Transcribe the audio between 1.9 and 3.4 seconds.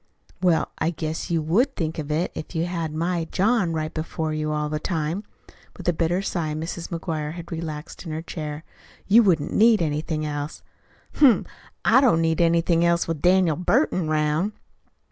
of it if you had my